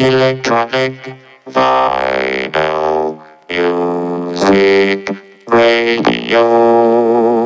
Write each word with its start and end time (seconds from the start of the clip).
Electronic 0.00 1.14
Vinyl 1.46 3.20
Music 3.50 5.14
Radio. 5.46 7.39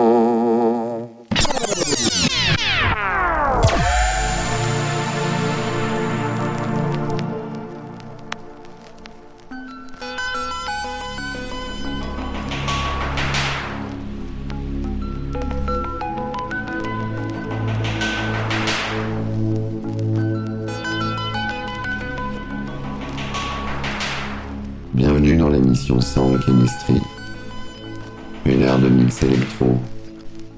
Electro, 29.25 29.81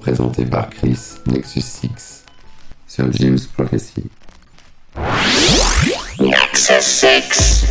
présenté 0.01 0.45
par 0.45 0.69
Chris 0.69 0.99
Nexus 1.25 1.61
6 1.61 2.23
sur 2.87 3.11
James 3.13 3.39
Prophecy. 3.55 4.03
Nexus 6.19 6.81
6 6.81 7.65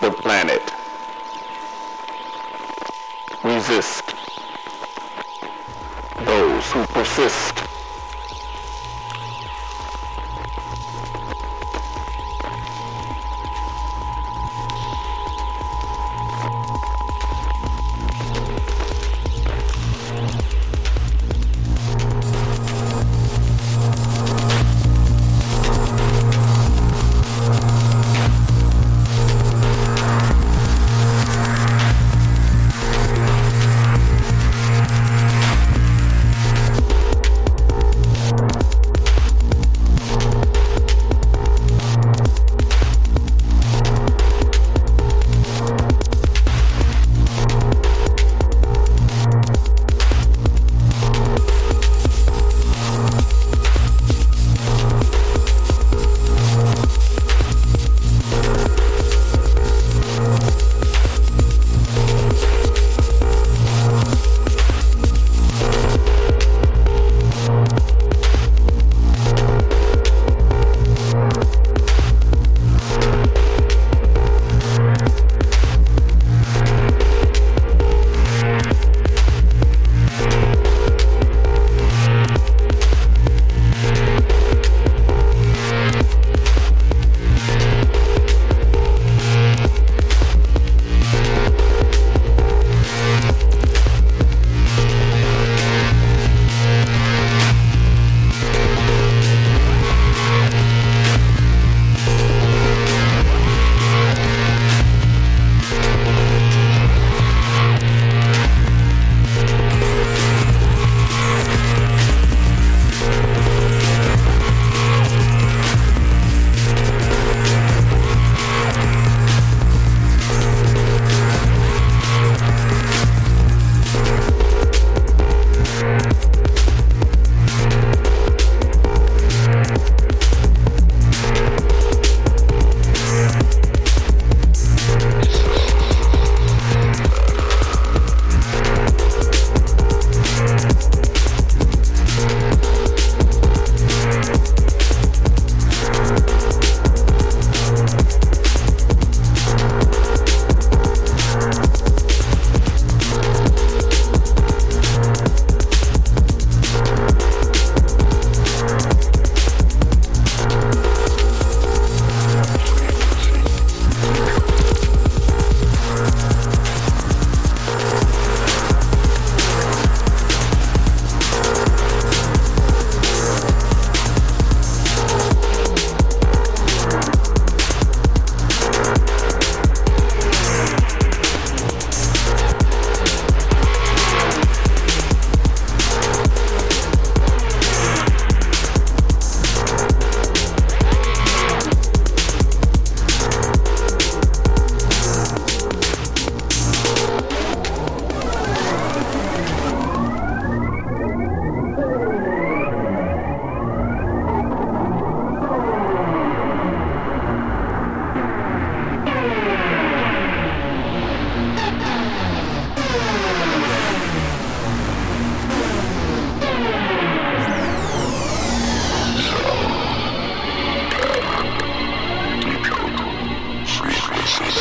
The 0.00 0.10
planet. 0.10 0.62
Resist. 3.44 4.14
Those 6.24 6.72
who 6.72 6.86
persist. 6.86 7.59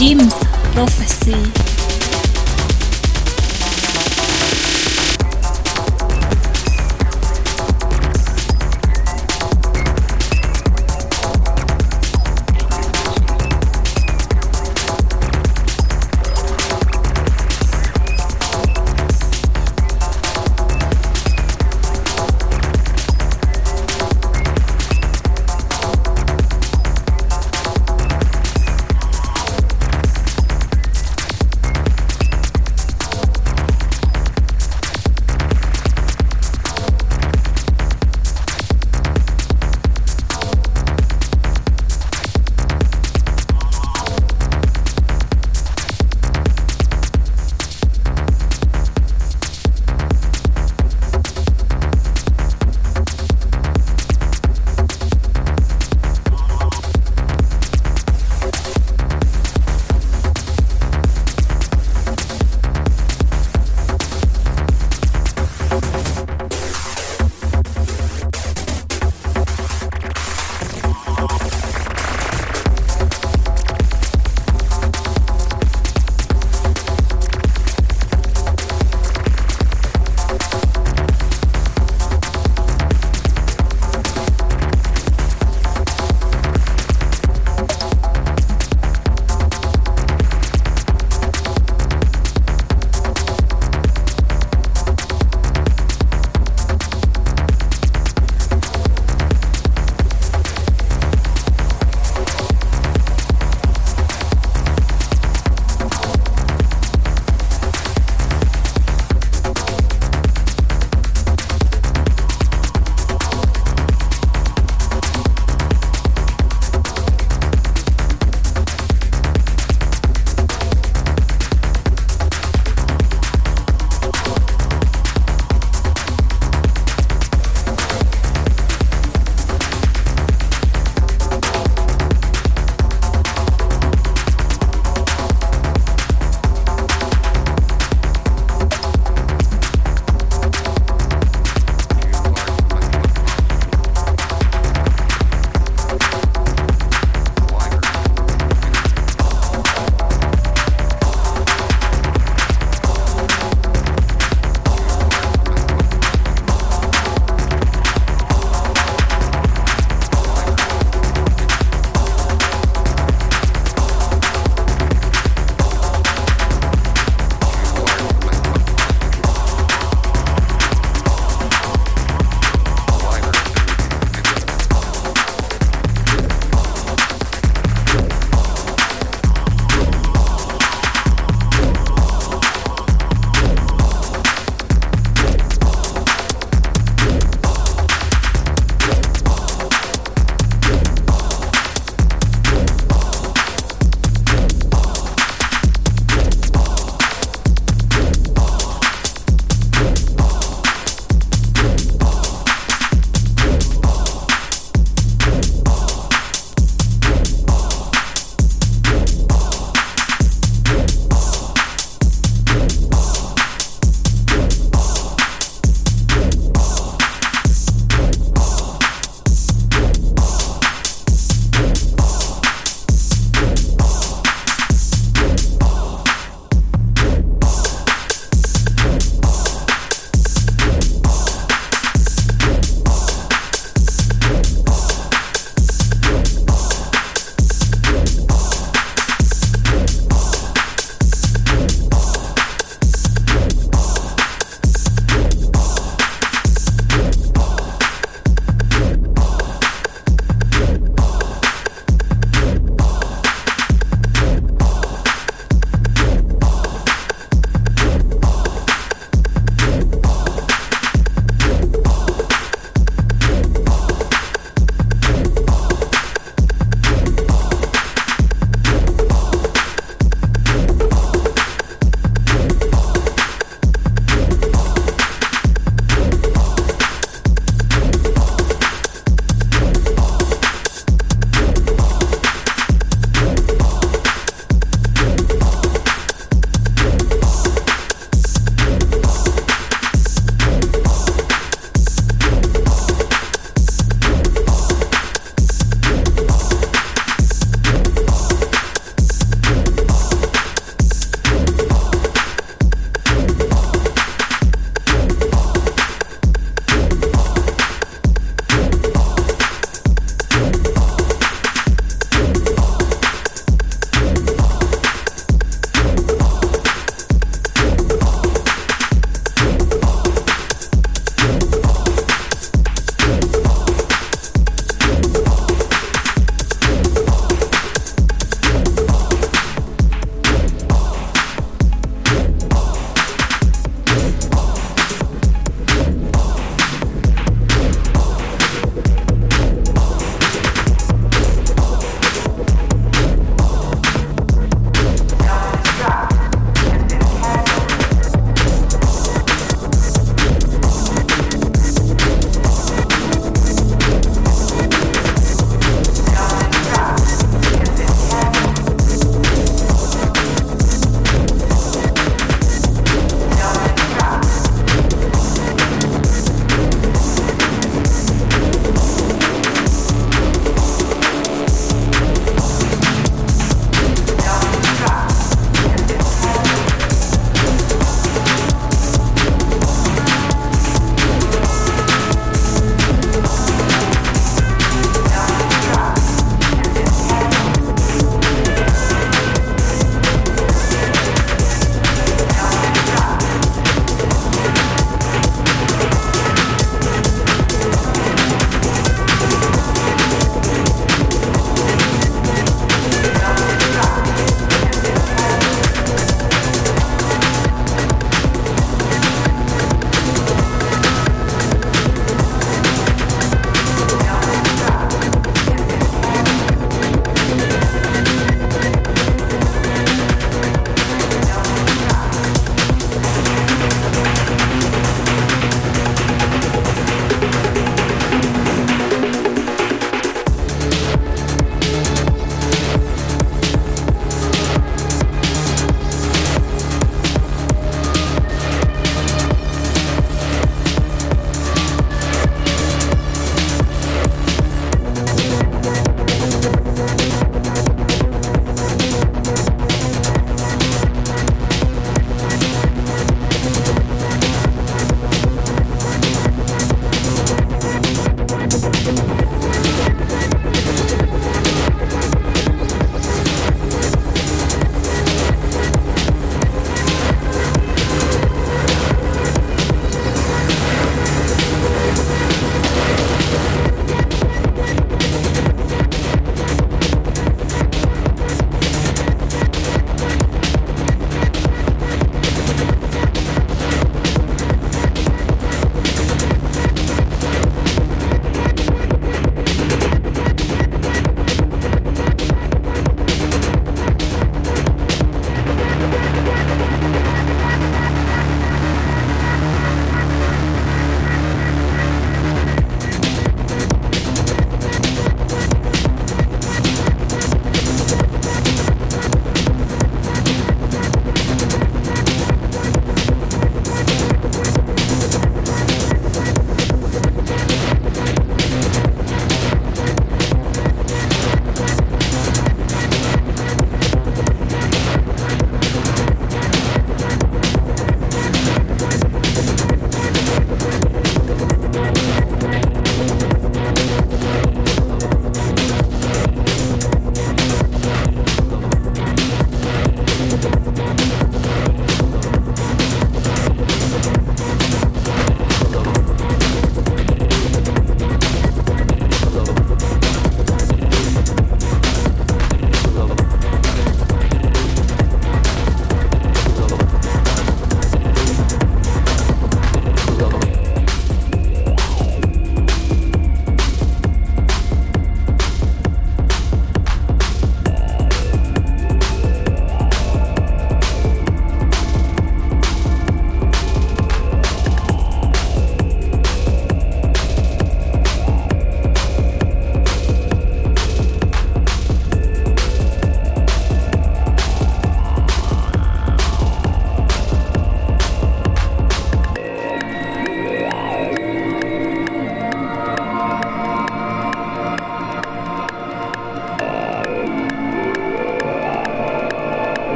Jim's 0.00 0.32
Prophecy. 0.72 1.69